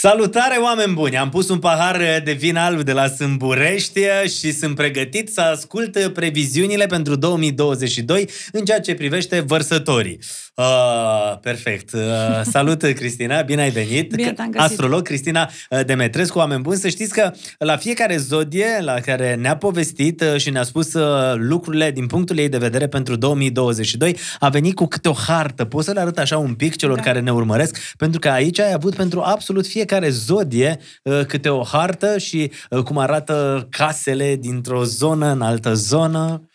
[0.00, 1.18] Salutare, oameni buni!
[1.18, 4.00] Am pus un pahar de vin alb de la Sâmburești
[4.38, 10.18] și sunt pregătit să ascult previziunile pentru 2022 în ceea ce privește vărsătorii.
[10.54, 11.92] Uh, perfect.
[11.92, 12.00] Uh,
[12.52, 14.14] salut, Cristina, bine ai venit.
[14.14, 14.70] Bine te-am găsit.
[14.70, 16.76] Astrolog Cristina uh, Demetrescu, oameni buni.
[16.78, 21.34] Să știți că la fiecare zodie la care ne-a povestit uh, și ne-a spus uh,
[21.36, 25.64] lucrurile din punctul ei de vedere pentru 2022, a venit cu câte o hartă.
[25.64, 27.02] Pot să le arăt așa un pic celor Da.
[27.02, 27.78] care ne urmăresc?
[27.96, 32.82] Pentru că aici ai avut pentru absolut fiecare zodie uh, câte o hartă și uh,
[32.82, 36.48] cum arată casele dintr-o zonă în altă zonă.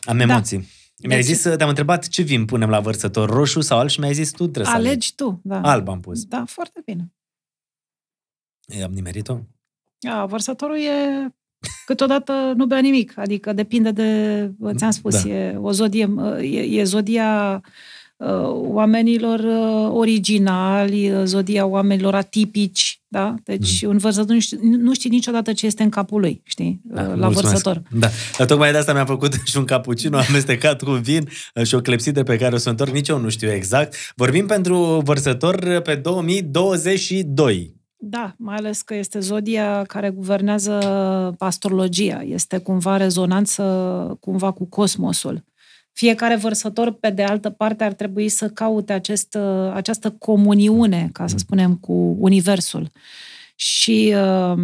[0.00, 0.22] Am Da.
[0.22, 0.68] emoții.
[1.02, 4.12] Mi-ai Deci- zis, te-am întrebat ce vin punem la vărsător, roșu sau alb și mi-ai
[4.12, 4.86] zis tu trebuie să alegi.
[4.88, 5.60] Alegi tu, da.
[5.60, 6.24] Alb am pus.
[6.24, 7.12] Da, foarte bine.
[8.66, 9.38] E, Am nimerit-o?
[10.08, 11.28] A, vărsătorul e
[11.86, 15.28] câteodată nu bea nimic, adică depinde de, ți-am spus, Da.
[15.28, 16.08] e o zodie,
[16.40, 17.70] e, e zodia uh,
[18.52, 23.34] oamenilor uh, originali, uh, zodia oamenilor atipici, da?
[23.44, 27.00] Deci un vărsător nu știe, nu știe niciodată ce este în capul lui, știi, Da,
[27.00, 27.42] uh, la mulțumesc.
[27.42, 27.82] vărsător.
[27.90, 31.74] Da, dar tocmai de asta mi-am făcut și un cappuccino amestecat cu vin uh, și
[31.74, 33.94] o clepsidă pe care o să o întorc, nici eu nu știu exact.
[34.16, 37.78] Vorbim pentru vărsător pe 2022.
[38.02, 40.72] Da, mai ales că este zodia care guvernează
[41.38, 42.22] astrologia.
[42.26, 43.62] Este cumva rezonanță
[44.20, 45.44] cumva cu cosmosul.
[46.00, 49.36] Fiecare vărsător, pe de altă parte, ar trebui să caute acest,
[49.74, 52.90] această comuniune, ca să spunem, cu Universul.
[53.54, 54.58] Și uh,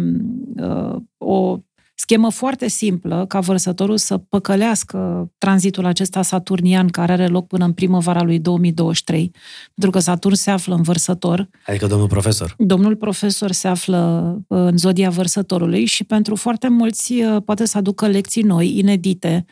[0.55, 1.59] uh, o
[1.95, 7.73] schemă foarte simplă ca vărsătorul să păcălească tranzitul acesta saturnian care are loc până în
[7.73, 9.31] primăvara lui 2023,
[9.73, 12.55] pentru că Saturn se află în vărsător, Adică domnul profesor.
[12.57, 17.77] Domnul profesor se află uh, în zodia vărsătorului și pentru foarte mulți uh, poate să
[17.77, 19.45] aducă lecții noi, inedite,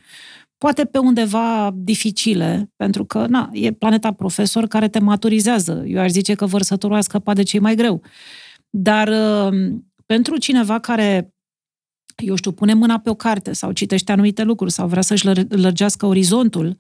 [0.66, 5.84] poate pe undeva dificile, pentru că na, e planeta profesor care te maturizează.
[5.88, 8.02] Eu aș zice că vărsătorul a scăpat de cei mai greu.
[8.70, 9.74] Dar uh,
[10.06, 11.34] pentru cineva care
[12.16, 15.48] eu știu, pune mâna pe o carte sau citește anumite lucruri sau vrea să-și lăr-
[15.48, 16.78] lărgească orizontul,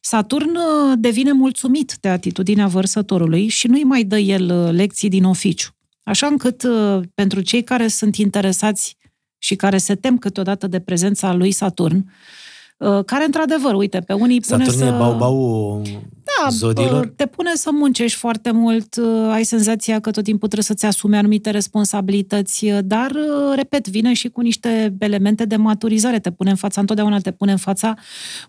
[0.00, 5.24] Saturn uh, devine mulțumit de atitudinea vărsătorului și nu-i mai dă el uh, lecții din
[5.24, 5.70] oficiu.
[6.02, 8.96] Așa încât, uh, pentru cei care sunt interesați
[9.38, 12.04] și care se tem câteodată de prezența lui Saturn, uh,
[13.04, 14.94] care, într-adevăr, uite, pe unii pune Saturn să...
[14.94, 15.82] e bau-bau
[16.24, 17.04] Da, zodiilor?
[17.04, 20.84] uh, te pune să muncești foarte mult, uh, ai senzația că tot timpul trebuie să-ți
[20.86, 26.30] asumi anumite responsabilități, uh, dar, uh, repet, vine și cu niște elemente de maturizare, te
[26.30, 27.94] pune în fața, întotdeauna te pune în fața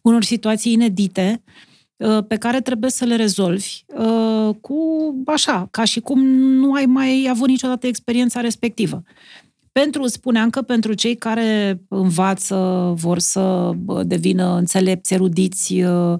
[0.02, 1.44] unor situații inedite
[1.98, 4.78] uh, pe care trebuie să le rezolvi uh, cu,
[5.26, 9.04] așa, ca și cum nu ai mai avut niciodată experiența respectivă.
[9.84, 16.20] Pentru, spuneam că pentru cei care învață, vor să bă, devină înțelepți, erudiți, uh,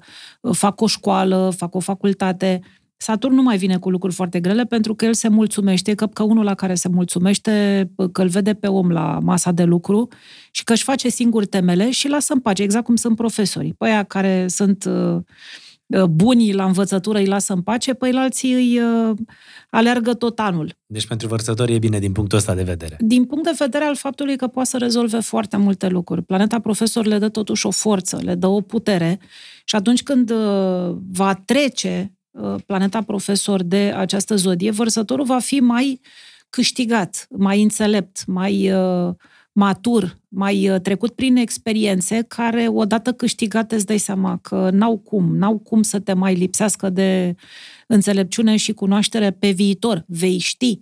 [0.52, 2.62] fac o școală, fac o facultate,
[2.98, 6.24] Saturn nu mai vine cu lucruri foarte grele pentru că el se mulțumește, că, că
[6.24, 10.08] unul la care se mulțumește, că îl vede pe om la masa de lucru
[10.52, 13.74] și că își face singur temele și lasă în pace, exact cum sunt profesorii.
[13.74, 15.22] Pe aia care sunt uh,
[16.10, 19.18] buni la învățătură îi lasă în pace, pe alții îi uh,
[19.70, 20.76] aleargă tot anul.
[20.86, 22.98] Deci pentru vărsător e bine din punctul ăsta de vedere.
[23.00, 26.24] Din punct de vedere al faptului că poate să rezolve foarte multe lucruri.
[26.24, 29.20] Planeta profesor le dă totuși o forță, le dă o putere
[29.66, 35.60] și atunci când uh, va trece uh, planeta profesor de această zodie, vărsătorul va fi
[35.60, 36.02] mai
[36.50, 39.14] câștigat, mai înțelept, mai uh,
[39.58, 45.38] matur, mai uh, trecut prin experiențe care, odată câștigate, îți dai seama că n-au cum,
[45.38, 47.36] n-au cum să te mai lipsească de
[47.88, 50.04] înțelepciune și cunoaștere pe viitor.
[50.08, 50.80] Vei ști,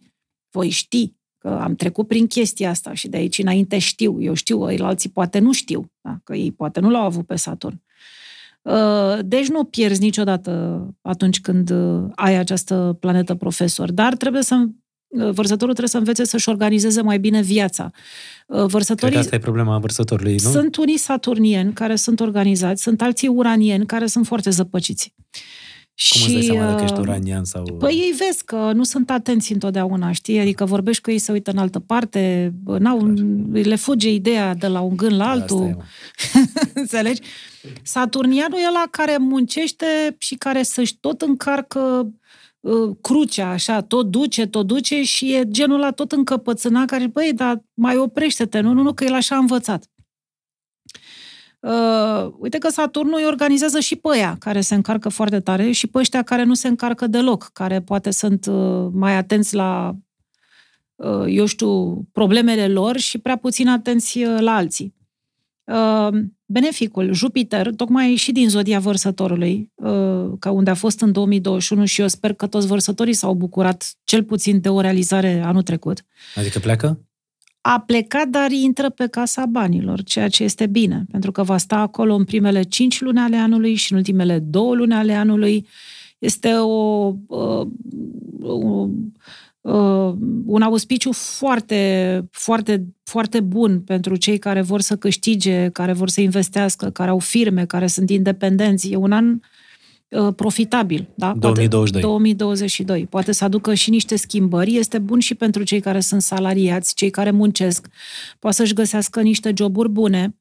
[0.52, 4.22] voi ști că am trecut prin chestia asta și de aici înainte știu.
[4.22, 6.20] Eu știu, ei alții poate nu știu, da?
[6.24, 7.82] că ei poate nu l-au avut pe Saturn.
[8.62, 14.56] Uh, Deci nu pierzi niciodată atunci când uh, ai această planetă profesor, dar trebuie să
[14.56, 14.70] uh,
[15.16, 17.92] vărsătorul trebuie să învețe să-și organizeze mai bine viața.
[18.48, 20.50] Uh, Cred Vărsătorii că asta e problema vărsătorului, nu?
[20.50, 25.14] sunt unii saturnieni care sunt organizați, sunt alții uranieni care sunt foarte zăpăciți.
[26.10, 27.64] Cum îți dai seama dacă uh, ești uranian sau...
[27.64, 30.40] Păi ei vezi că nu sunt atenți întotdeauna, știi?
[30.40, 33.14] Adică vorbești cu ei, se uită în altă parte, bă, n-au,
[33.52, 35.64] le fuge ideea de la un gând la Asta altul.
[35.64, 35.84] e, mă.
[36.82, 37.22] Înțelegi?
[37.84, 42.12] Saturnianul e ăla care muncește și care să-și tot încarcă uh,
[43.02, 47.64] crucea, așa, tot duce, tot duce și e genul ăla tot încăpățânat care, băi, dar
[47.74, 49.90] mai oprește-te, nu, nu, nu, că el așa a învățat.
[51.60, 55.88] Uh, uite că Saturnul îi organizează și pe ăia care se încarcă foarte tare și
[55.88, 59.96] pe ăștia care nu se încarcă deloc, care poate sunt uh, mai atenți la,
[60.96, 64.96] uh, eu știu, problemele lor și prea puțin atenți uh, la alții.
[65.64, 66.10] Uh,
[66.46, 72.02] beneficul, Jupiter, tocmai și din zodia vărsătorului, uh, ca unde a fost în 2021 și
[72.02, 76.06] eu sper că toți vărsătorii s-au bucurat cel puțin de o realizare anul trecut.
[76.36, 77.00] Adică pleacă?
[77.62, 81.76] A plecat, dar intră pe casa banilor, ceea ce este bine, pentru că va sta
[81.76, 85.68] acolo în primele cinci luni ale anului și în ultimele două luni ale anului.
[86.20, 87.68] Este o, uh,
[88.42, 88.90] o, uh,
[90.46, 96.22] un auspiciu foarte, foarte, foarte bun pentru cei care vor să câștige, care vor să
[96.22, 98.92] investească, care au firme, care sunt independenți.
[98.92, 99.40] E un an
[100.10, 101.08] uh, profitabil.
[101.16, 101.34] Da?
[101.38, 102.02] 2022.
[102.02, 103.06] Poate, 2022.
[103.10, 104.76] Poate să aducă și niște schimbări.
[104.76, 107.88] Este bun și pentru cei care sunt salariați, cei care muncesc.
[108.40, 110.36] Poate să-și găsească niște joburi bune.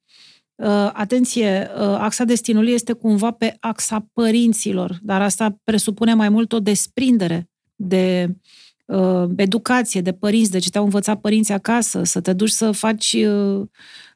[0.54, 6.52] Uh, atenție, uh, axa destinului este cumva pe axa părinților, dar asta presupune mai mult
[6.52, 8.34] o desprindere de uh,
[9.36, 13.66] educație, de părinți, de ce te-au învățat părinții acasă, să te duci să faci, uh,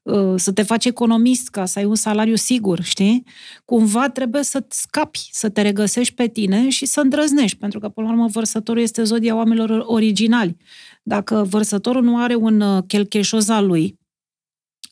[0.03, 3.25] uh, să te faci economist ca să ai un salariu sigur, știi?
[3.65, 8.07] Cumva trebuie să scapi, să te regăsești pe tine și să îndrăznești, pentru că, până
[8.07, 10.57] la urmă, vărsătorul este zodia oamenilor originali.
[11.03, 13.99] Dacă vărsătorul nu are un uh, chelcheșoz al lui,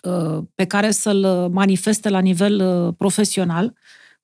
[0.03, 3.75] uh, pe care să-l manifeste la nivel uh, profesional,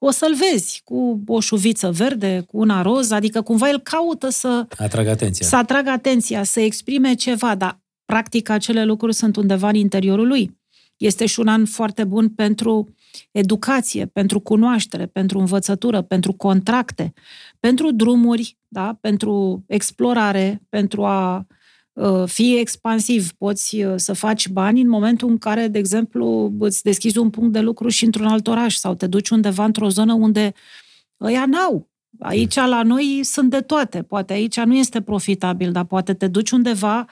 [0.05, 4.67] o să-l vezi cu o șuviță verde, cu una roz, adică cumva el caută să
[4.77, 5.47] Atrag atenția.
[5.47, 10.61] să atragă atenția, să exprime ceva, dar practic acele lucruri sunt undeva în interiorul lui.
[10.97, 12.95] Este și un an foarte bun pentru
[13.31, 17.13] educație, pentru cunoaștere, pentru învățătură, pentru contracte,
[17.61, 18.99] pentru drumuri, da?
[19.01, 21.47] pentru explorare, pentru a
[21.93, 23.33] uh, fi expansiv.
[23.33, 27.53] Poți uh, să faci bani în momentul în care, de exemplu, îți deschizi un punct
[27.53, 30.53] de lucru și într-un alt oraș sau te duci undeva într-o zonă unde
[31.21, 31.91] ăia n-au.
[32.19, 34.03] Aici la noi sunt de toate.
[34.03, 37.07] Poate aici nu este profitabil, dar poate te duci undeva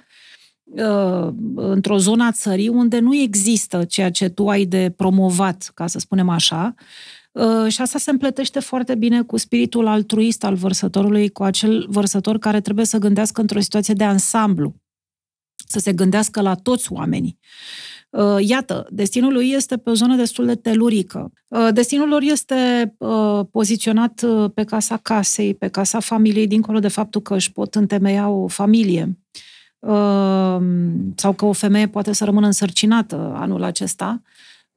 [0.64, 5.86] uh, într-o zonă a țării unde nu există ceea ce tu ai de promovat, ca
[5.86, 6.84] să spunem așa, Uh,
[7.68, 12.60] și asta se împletește foarte bine cu spiritul altruist al vărsătorului, cu acel vărsător care
[12.60, 14.74] trebuie să gândească într-o situație de ansamblu,
[15.66, 17.38] să se gândească la toți oamenii.
[18.10, 21.32] Uh, Iată, destinul lui este pe o zonă destul de telurică.
[21.48, 26.88] Uh, Destinul lor este uh, poziționat uh, pe casa casei, pe casa familiei, dincolo de
[26.88, 29.18] faptul că își pot întemeia o familie
[29.78, 30.58] uh,
[31.14, 34.22] sau că o femeie poate să rămână însărcinată anul acesta.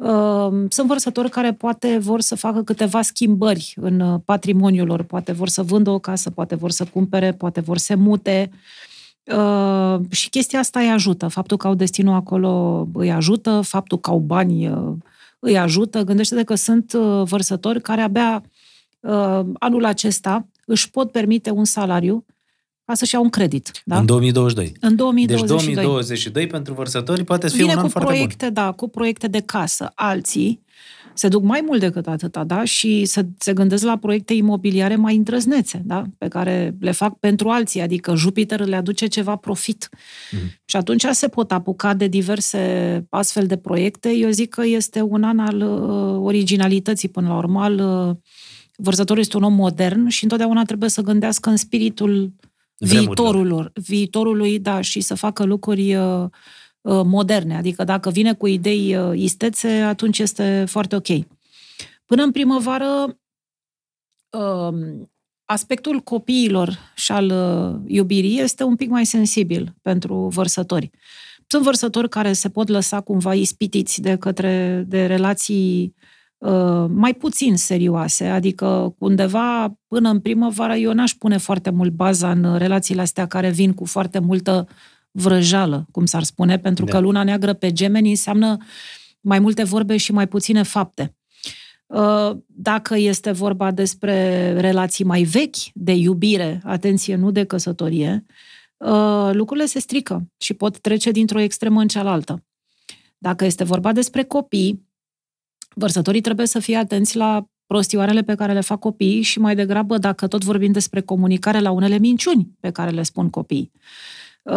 [0.03, 5.31] Uh, Sunt vărsători care poate vor să facă câteva schimbări în uh, patrimoniul lor, poate
[5.31, 8.51] vor să vândă o casă, poate vor să cumpere, poate vor să mute.
[9.23, 11.27] Uh, și chestia asta îi ajută.
[11.27, 14.93] Faptul că au destinul acolo îi ajută, faptul că au bani uh,
[15.39, 16.01] îi ajută.
[16.03, 18.43] Gândește-te că sunt uh, vărsători care abia
[18.99, 22.25] uh, anul acesta își pot permite un salariu
[22.85, 23.71] ca să-și iau un credit.
[23.85, 23.97] Da?
[23.97, 24.73] În 2022.
[24.79, 25.73] În 2022.
[25.73, 28.87] Deci 2022 pentru vărsători poate să fie Vine un an cu foarte proiecte, da, cu
[28.87, 29.91] proiecte de casă.
[29.95, 30.61] Alții
[31.13, 35.15] se duc mai mult decât atâta, da, și se, se gândesc la proiecte imobiliare mai
[35.15, 39.89] îndrăznețe, da, pe care le fac pentru alții, adică Jupiter le aduce ceva profit.
[40.31, 40.61] Mhm.
[40.65, 44.09] Și atunci se pot apuca de diverse astfel de proiecte.
[44.15, 48.15] Eu zic că este un an al uh, originalității până la urmă, al uh,
[48.75, 52.33] vărsătorul este un om modern și întotdeauna trebuie să gândească în spiritul
[52.87, 53.15] Vremurilor.
[53.15, 56.23] viitorului, viitorului, da, și să facă lucruri uh,
[56.81, 57.57] uh, moderne.
[57.57, 61.07] Adică dacă vine cu idei uh, istețe, atunci este foarte ok.
[62.05, 63.17] Până în primăvară,
[64.29, 65.11] um,
[65.45, 70.89] aspectul copiilor și al uh, iubirii este un pic mai sensibil pentru vărsători.
[71.47, 76.03] Sunt vărsători care se pot lăsa cumva ispitiți de către de relații uh,
[76.87, 82.57] mai puțin serioase, adică undeva până în primăvară eu n-aș pune foarte mult baza în
[82.57, 84.67] relațiile astea care vin cu foarte multă
[85.11, 86.91] vrăjală, cum s-ar spune, pentru Da.
[86.91, 88.57] că luna neagră pe gemeni înseamnă
[89.21, 91.15] mai multe vorbe și mai puține fapte.
[91.85, 98.25] Uh, Dacă este vorba despre relații mai vechi, de iubire, atenție, nu de căsătorie,
[98.77, 102.43] uh, lucrurile se strică și pot trece dintr-o extremă în cealaltă.
[103.17, 104.91] Dacă este vorba despre copii,
[105.75, 109.97] vărsătorii trebuie să fie atenți la prostioarele pe care le fac copiii și mai degrabă,
[109.97, 113.71] dacă tot vorbim despre comunicare, la unele minciuni pe care le spun copiii.
[114.43, 114.53] Uh,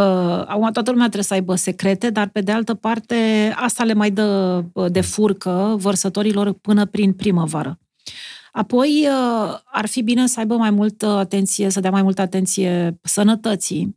[0.47, 4.11] acum toată lumea trebuie să aibă secrete, dar pe de altă parte asta le mai
[4.11, 7.79] dă uh, de furcă vărsătorilor până prin primăvară.
[8.53, 12.99] Apoi uh, ar fi bine să aibă mai multă atenție, să dea mai multă atenție
[13.03, 13.93] sănătății uh,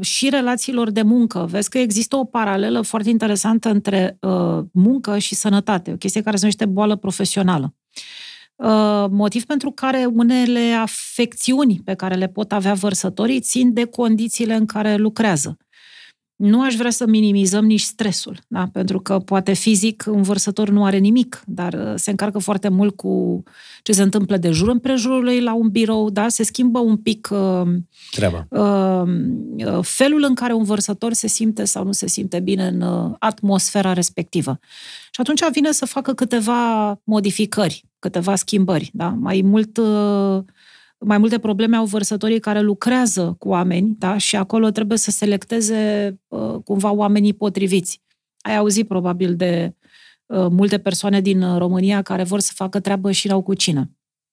[0.00, 1.46] și relațiilor de muncă.
[1.50, 6.36] Vezi că există o paralelă foarte interesantă între uh, muncă și sănătate, o chestie care
[6.36, 7.74] se numește boală profesională.
[8.54, 14.54] Uh, motiv pentru care unele afecțiuni pe care le pot avea vărsătorii țin de condițiile
[14.54, 15.56] în care lucrează.
[16.40, 18.68] Nu aș vrea să minimizăm nici stresul, da?
[18.72, 22.96] pentru că poate fizic un vărsător nu are nimic, dar uh, se încarcă foarte mult
[22.96, 23.42] cu
[23.82, 26.28] ce se întâmplă de jur împrejurul lui la un birou, da?
[26.28, 27.68] se schimbă un pic uh,
[28.10, 28.46] Treaba.
[28.50, 29.08] uh,
[29.66, 33.14] uh, felul în care un vărsător se simte sau nu se simte bine în uh,
[33.18, 34.58] atmosfera respectivă.
[35.10, 39.08] Și atunci vine să facă câteva modificări, câteva schimbări, da?
[39.08, 39.76] mai mult...
[39.76, 40.42] Uh,
[41.04, 44.16] mai multe probleme au vărsătorii care lucrează cu oameni, da?
[44.16, 48.02] Și acolo trebuie să selecteze uh, cumva oamenii potriviți.
[48.40, 49.74] Ai auzit probabil de
[50.26, 53.90] uh, multe persoane din România care vor să facă treabă și la cucină.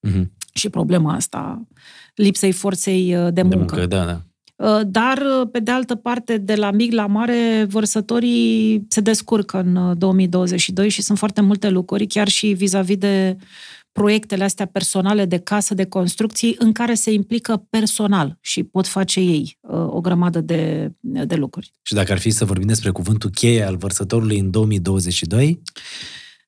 [0.08, 0.24] Mm-hmm.
[0.52, 1.66] Și problema asta,
[2.14, 3.56] lipsei forței uh, de muncă.
[3.56, 4.22] De muncă da, da.
[4.58, 9.58] Uh, dar, uh, pe de altă parte, de la mic la mare, vărsătorii se descurcă
[9.60, 13.36] în 2022 și sunt foarte multe lucruri, chiar și vis-a-vis de
[13.98, 19.20] proiectele astea personale de casă, de construcții, în care se implică personal și pot face
[19.20, 21.72] ei uh, o grămadă de, de lucruri.
[21.82, 25.62] Și dacă ar fi să vorbim despre cuvântul cheie al vărsătorului în 2022?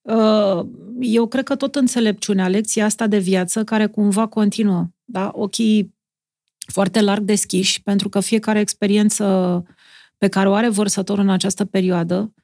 [0.03, 0.67] Uh,
[1.01, 4.87] eu cred că tot înțelepciunea, lecția asta de viață care cumva continuă.
[5.05, 5.31] Da?
[5.35, 5.95] Ochii
[6.73, 9.65] foarte larg deschiși, pentru că fiecare experiență
[10.19, 12.41] pe care o are vărsătorul în această perioadă Uh,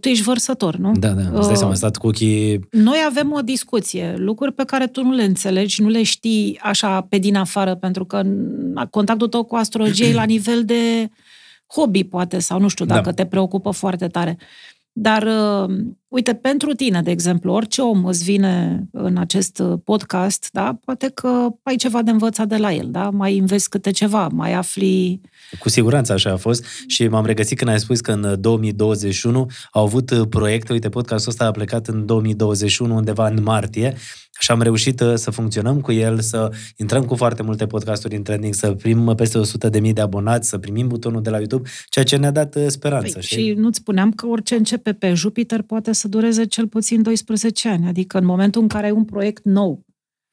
[0.00, 0.92] tu ești vărsător, nu?
[0.92, 2.60] Da, da, îți dai seama, uh, stat cu ochii...
[2.70, 7.00] Noi avem o discuție, lucruri pe care tu nu le înțelegi, nu le știi așa
[7.00, 8.22] pe din afară, pentru că
[8.90, 11.10] contactul tău cu astrologie e la nivel de
[11.66, 13.12] hobby, poate, sau nu știu dacă da.
[13.12, 14.38] te preocupă foarte tare.
[14.92, 15.76] Dar, uh,
[16.14, 21.48] uite, pentru tine, de exemplu, orice om îți vine în acest podcast, da, poate că
[21.62, 23.10] ai ceva de învățat de la el, da?
[23.10, 25.20] Mai înveți câte ceva, mai afli...
[25.58, 29.84] Cu siguranță așa a fost și m-am regăsit când ai spus că în 2021 au
[29.84, 33.94] avut proiecte, uite, podcastul ăsta a plecat în 2021, undeva în martie,
[34.38, 38.22] și am reușit uh, să funcționăm cu el, să intrăm cu foarte multe podcasturi în
[38.22, 39.40] trending, să primim peste
[39.80, 43.12] 100.000 de abonați, să primim butonul de la YouTube, ceea ce ne-a dat uh, speranță.
[43.12, 47.68] Păi, și nu-ți spuneam că orice începe pe Jupiter poate să dureze cel puțin 12
[47.68, 47.86] ani.
[47.86, 49.84] Adică în momentul în care ai un proiect nou,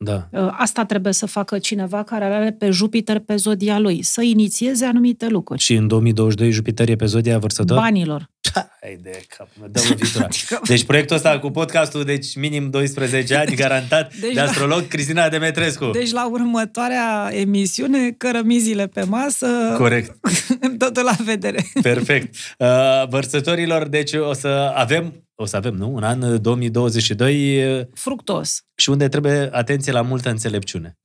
[0.03, 0.27] da.
[0.31, 4.85] Uh, asta trebuie să facă cineva care are pe Jupiter pe zodia lui, să inițieze
[4.85, 5.61] anumite lucruri.
[5.61, 7.77] Și în 2022 Jupiter e pe zodia vărsător?
[7.77, 8.29] Banilor.
[8.81, 10.25] Hai de cap, mă dă lovitura.
[10.25, 10.61] adică...
[10.67, 14.87] Deci proiectul ăsta cu podcastul, deci minim 12 ani, garantat, deci de astrolog la...
[14.87, 15.85] Cristina Demetrescu.
[15.85, 19.47] Deci la următoarea emisiune, cărămizile pe masă.
[19.77, 20.17] Corect.
[20.77, 21.65] Totul la vedere.
[21.81, 22.35] Perfect.
[22.57, 22.67] Uh,
[23.09, 25.93] vărsătorilor, deci o să avem o să avem, nu?
[25.93, 27.79] Un an 2022...
[27.79, 28.65] Uh, Fructos.
[28.75, 30.97] Și unde trebuie atenție la multă înțelepciune.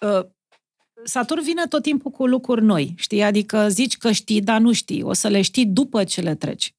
[0.00, 0.26] Uh,
[1.04, 3.22] Saturn vine tot timpul cu lucruri noi, știi?
[3.22, 5.02] Adică zici că știi, dar nu știi.
[5.02, 6.74] O să le știi după ce le treci.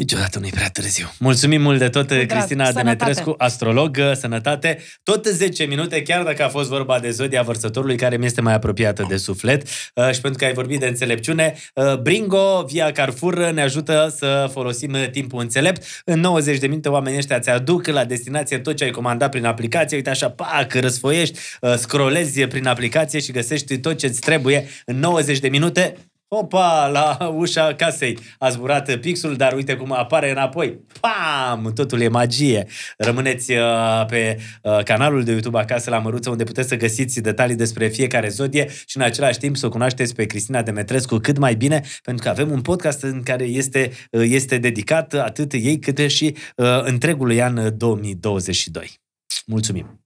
[0.00, 1.12] Niciodată nu-i prea târziu.
[1.18, 2.82] Mulțumim mult de tot, Drag, Cristina sănătate.
[2.82, 4.78] Demetrescu, astrolog, sănătate.
[5.02, 8.54] Tot 10 minute, chiar dacă a fost vorba de zodia vărsătorului, care mi este mai
[8.54, 13.50] apropiată de suflet uh, și pentru că ai vorbit de înțelepciune, uh, Bringo, via Carrefour,
[13.50, 16.02] ne ajută să folosim timpul înțelept.
[16.04, 19.44] În 90 de minute oamenii ăștia ți aduc la destinație tot ce ai comandat prin
[19.44, 19.96] aplicație.
[19.96, 24.98] Uite așa, pac, răsfoiești, uh, scrollezi prin aplicație și găsești tot ce îți trebuie în
[24.98, 25.94] 90 de minute
[26.32, 30.80] Opa, la ușa casei a zburat pixul, dar uite cum apare înapoi.
[31.00, 31.72] Pam!
[31.72, 32.66] Totul e magie.
[32.96, 37.56] Rămâneți uh, pe uh, canalul de YouTube Acasă la Măruță, unde puteți să găsiți detalii
[37.56, 41.54] despre fiecare zodie și în același timp să o cunoașteți pe Cristina Demetrescu cât mai
[41.54, 45.98] bine, pentru că avem un podcast în care este, uh, este dedicat atât ei cât
[45.98, 49.00] și uh, întregului an 2022.
[49.46, 49.99] Mulțumim!